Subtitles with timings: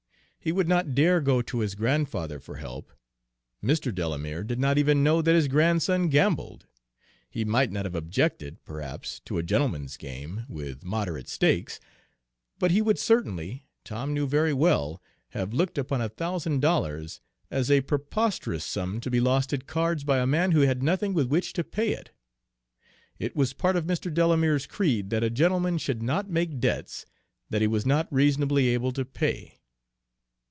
[0.43, 2.91] He would not dare go to his grandfather for help.
[3.63, 3.93] Mr.
[3.93, 6.65] Delamere did not even know that his grandson gambled.
[7.29, 11.79] He might not have objected, perhaps, to a gentleman's game, with moderate stakes,
[12.57, 17.21] but he would certainly, Tom knew very well, have looked upon a thousand dollars
[17.51, 21.13] as a preposterous sum to be lost at cards by a man who had nothing
[21.13, 22.09] with which to pay it.
[23.19, 24.11] It was part of Mr.
[24.11, 27.05] Delamere's creed that a gentleman should not make debts
[27.51, 29.59] that he was not reasonably able to pay.